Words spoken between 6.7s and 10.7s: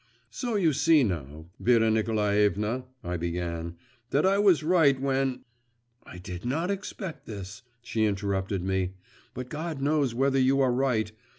expect this,' she interrupted me; 'but God knows whether you